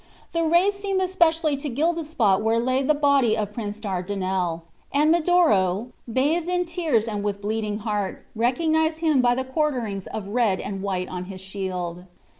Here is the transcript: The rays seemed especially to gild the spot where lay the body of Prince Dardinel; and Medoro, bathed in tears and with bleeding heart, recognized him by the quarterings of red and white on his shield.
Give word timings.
The 0.31 0.41
rays 0.43 0.73
seemed 0.73 0.99
especially 0.99 1.55
to 1.57 1.69
gild 1.69 1.95
the 1.95 2.03
spot 2.03 2.41
where 2.41 2.57
lay 2.59 2.81
the 2.81 2.95
body 2.95 3.37
of 3.37 3.53
Prince 3.53 3.79
Dardinel; 3.79 4.63
and 4.91 5.11
Medoro, 5.13 5.91
bathed 6.11 6.49
in 6.49 6.65
tears 6.65 7.07
and 7.07 7.23
with 7.23 7.39
bleeding 7.39 7.77
heart, 7.85 8.25
recognized 8.35 9.01
him 9.01 9.21
by 9.21 9.35
the 9.35 9.45
quarterings 9.45 10.07
of 10.07 10.29
red 10.29 10.59
and 10.59 10.81
white 10.81 11.07
on 11.07 11.25
his 11.25 11.39
shield. 11.39 12.05